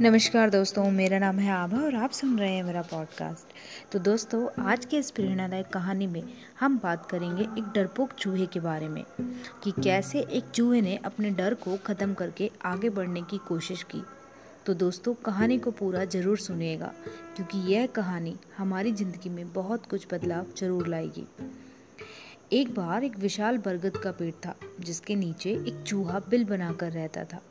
[0.00, 3.52] नमस्कार दोस्तों, मेरा नाम है आभा और आप सुन रहे हैं मेरा पॉडकास्ट
[3.92, 6.22] तो दोस्तों, आज के इस प्रेरणादायक कहानी में
[6.60, 9.02] हम बात करेंगे एक डरपोक चूहे के बारे में,
[9.64, 14.02] कि कैसे एक चूहे ने अपने डर को ख़त्म करके आगे बढ़ने की कोशिश की।
[14.66, 16.92] तो दोस्तों, कहानी को पूरा ज़रूर सुनिएगा,
[17.36, 21.26] क्योंकि यह कहानी हमारी ज़िंदगी में बहुत कुछ बदलाव ज़रूर लाएगी।
[22.52, 27.24] एक बार एक विशाल बरगद का पेड़ था, जिसके नीचे एक चूहा बिल बनाकर रहता
[27.24, 27.42] था।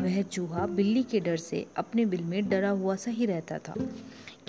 [0.00, 3.74] वह चूहा बिल्ली के डर से अपने बिल में डरा हुआ सा ही रहता था।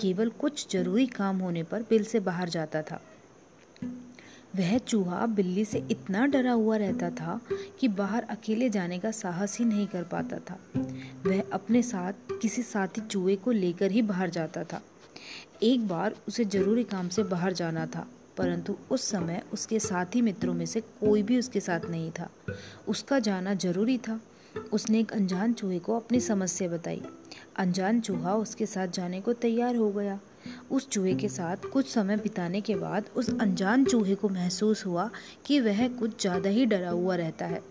[0.00, 3.02] केवल कुछ ज़रूरी काम होने पर बिल से बाहर जाता था।
[4.56, 7.40] वह चूहा बिल्ली से इतना डरा हुआ रहता था
[7.80, 10.58] कि बाहर अकेले जाने का साहस ही नहीं कर पाता था।
[11.26, 14.82] वह अपने साथ, किसी साथी चूहे को लेकर ही बाहर जाता था।
[15.62, 18.06] एक बार उसे ज़रूरी काम से बाहर जाना था,
[18.36, 22.30] परंतु उस समय उसके साथी मित्रों में से कोई भी उसके साथ नहीं था।
[22.88, 24.20] उसका जाना ज़रूरी था।
[24.72, 27.02] उसने एक अनजान चूहे को अपनी समस्या बताई।
[27.56, 30.20] अनजान चूहा उसके साथ जाने को तैयार हो गया।
[30.70, 35.10] उस चूहे के साथ कुछ समय बिताने के बाद उस अनजान चूहे को महसूस हुआ
[35.46, 37.62] कि वह कुछ ज़्यादा ही डरा हुआ रहता है।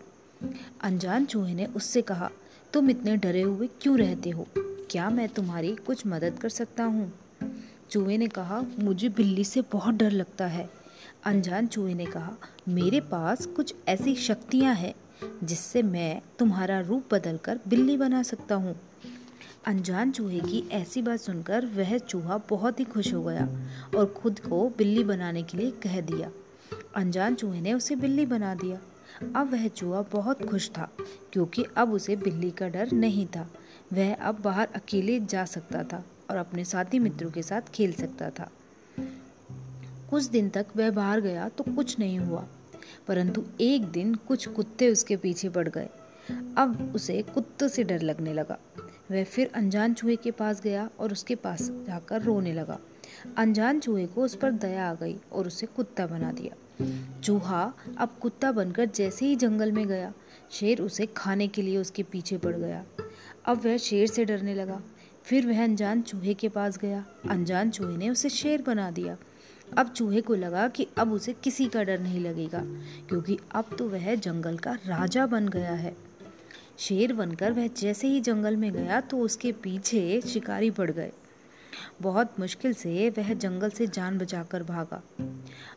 [0.81, 2.29] अनजान चूहे ने उससे कहा,
[2.73, 4.47] तुम इतने डरे हुए क्यों रहते हो?
[4.91, 7.13] क्या मैं तुम्हारी कुछ मदद कर सकता हूँ?
[7.91, 10.69] चूहे ने कहा, मुझे बिल्ली से बहुत डर लगता है।
[11.25, 12.37] अनजान चूहे ने कहा,
[12.69, 14.93] मेरे पास कुछ ऐसी शक्तियाँ हैं।
[15.23, 18.75] जिससे मैं तुम्हारा रूप बदलकर बिल्ली बना सकता हूँ।
[19.67, 23.47] अनजान चूहे की ऐसी बात सुनकर वह चूहा बहुत ही खुश हो गया
[23.97, 26.31] और खुद को बिल्ली बनाने के लिए कह दिया।
[26.95, 28.79] अनजान चूहे ने उसे बिल्ली बना दिया।
[29.35, 30.89] अब वह चूहा बहुत खुश था,
[31.33, 33.47] क्योंकि अब उसे बिल्ली का डर नहीं था।
[33.93, 38.29] वह अब बाहर अकेले जा सकता था और अपने साथी मित्रों के साथ खेल सकता
[38.29, 38.49] था।
[40.09, 42.47] कुछ दिन तक वह बाहर गया तो कुछ नहीं हुआ।
[43.07, 45.89] परंतु एक दिन कुछ कुत्ते उसके पीछे पड़ गए।
[46.57, 48.57] अब उसे कुत्तों से डर लगने लगा।
[49.11, 52.79] वह फिर अनजान चूहे के पास गया और उसके पास जाकर रोने लगा।
[53.37, 56.55] अनजान चूहे को उस पर दया आ गई और उसे कुत्ता बना दिया।
[57.21, 60.13] चूहा अब कुत्ता बनकर जैसे ही जंगल में गया,
[60.51, 62.85] शेर उसे खाने के लिए उसके पीछे पड़ गया।
[63.45, 64.81] अब वह शेर से डरने लगा।
[65.23, 69.17] फिर वह अनजान चूहे के पास गया। अनजान चूहे ने उसे शेर बना दिया।
[69.77, 72.61] अब चूहे को लगा कि अब उसे किसी का डर नहीं लगेगा,
[73.09, 75.95] क्योंकि अब तो वह जंगल का राजा बन गया है।
[76.79, 81.11] शेर बनकर वह जैसे ही जंगल में गया तो उसके पीछे शिकारी पड़ गए।
[82.01, 85.01] बहुत मुश्किल से वह जंगल से जान बचाकर भागा।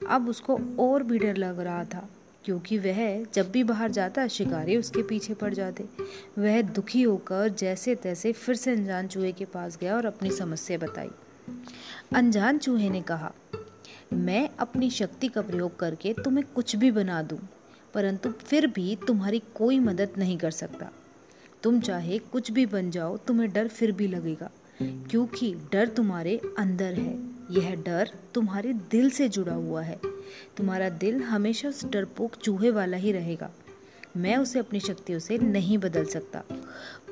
[0.08, 2.08] अब उसको और भी डर लग रहा था,
[2.44, 5.84] क्योंकि वह जब भी बाहर जाता, शिकारी उसके पीछे पड़ जाते।
[6.38, 10.78] वह दुखी होकर जैसे तैसे फिर से अनजान चूहे के पास गया और अपनी समस्या
[10.78, 11.10] बताई।
[12.14, 13.32] अनजान चूहे ने कहा
[14.14, 17.38] मैं अपनी शक्ति का प्रयोग करके तुम्हें कुछ भी बना दूँ,
[17.94, 20.90] परंतु फिर भी तुम्हारी कोई मदद नहीं कर सकता।
[21.62, 26.94] तुम चाहे कुछ भी बन जाओ तुम्हें डर फिर भी लगेगा क्योंकि डर तुम्हारे अंदर
[26.94, 27.14] है।
[27.50, 29.98] यह डर तुम्हारे दिल से जुड़ा हुआ है।
[30.56, 33.50] तुम्हारा दिल हमेशा उस डरपोक चूहे वाला ही रहेगा।
[34.16, 36.42] मैं उसे अपनी शक्तियों से नहीं बदल सकता।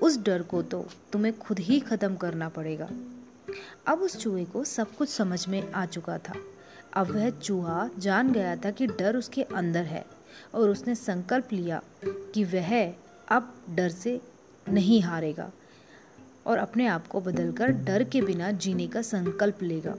[0.02, 2.88] उस डर को तो तुम्हें खुद ही खत्म करना पड़ेगा।
[3.86, 6.34] अब उस चूहे को सब कुछ समझ में आ चुका था।
[6.94, 10.04] अब वह चूहा जान गया था कि डर उसके अंदर है
[10.54, 12.92] और उसने संकल्प लिया कि वह
[13.28, 14.20] अब डर से
[14.69, 15.50] नहीं हारेगा
[16.47, 19.94] और अपने आप को बदलकर डर के बिना जीने का संकल्प लेगा।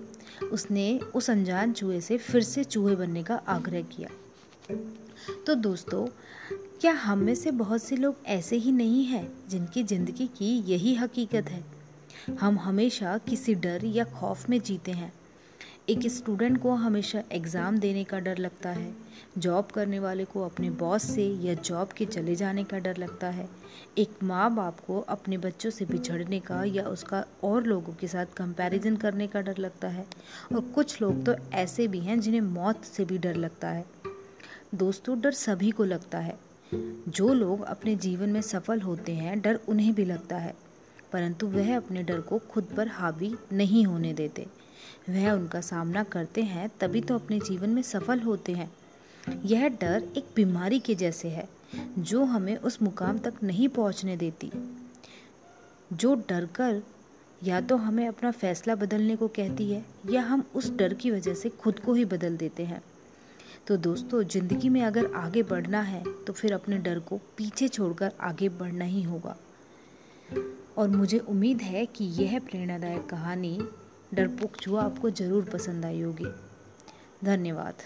[0.52, 4.10] उसने उस अनजान चूहे से फिर से चूहे बनने का आग्रह किया।
[5.48, 6.06] तो दोस्तों,
[6.82, 10.96] क्या हम में से बहुत से लोग ऐसे ही नहीं हैं जिनकी ज़िंदगी की यही
[10.96, 11.64] हकीकत है?
[12.40, 15.14] हम हमेशा किसी डर या खौफ में जीते हैं।
[15.90, 18.94] एक स्टूडेंट को हमेशा एग्ज़ाम देने का डर लगता है।
[19.38, 23.30] जॉब करने वाले को अपने बॉस से या जॉब के चले जाने का डर लगता
[23.30, 23.50] है।
[23.98, 28.26] एक माँ बाप को अपने बच्चों से बिछड़ने का या उसका और लोगों के साथ
[28.38, 30.06] कंपैरिजन करने का डर लगता है।
[30.56, 33.86] और कुछ लोग तो ऐसे भी हैं जिन्हें मौत से भी डर लगता है।
[34.76, 36.40] दोस्तों, डर सभी को लगता है।
[36.74, 40.56] जो लोग अपने जीवन में सफल होते हैं, डर उन्हें भी लगता है।
[41.12, 44.48] परंतु वह अपने डर को खुद पर हावी नहीं होने देते।
[45.10, 48.72] वह उनका सामना करते हैं, तभी तो अपने जीवन में सफल होते हैं।
[49.46, 51.48] यह डर एक बीमारी के जैसे है,
[52.00, 54.52] जो हमें उस मुकाम तक नहीं पहुँचने देती।
[55.94, 56.82] जो डर कर
[57.42, 61.34] या तो हमें अपना फैसला बदलने को कहती है, या हम उस डर की वजह
[61.34, 62.82] से खुद को ही बदल देते हैं।
[63.68, 68.12] तो दोस्तों, ज़िंदगी में अगर आगे बढ़ना है तो फिर अपने डर को पीछे छोड़कर
[68.22, 69.36] आगे बढ़ना ही होगा।
[70.78, 73.58] और मुझे उम्मीद है कि यह प्रेरणादायक कहानी
[74.14, 76.32] डरपोक छुआ आपको ज़रूर पसंद आई होगी।
[77.24, 77.84] धन्यवाद।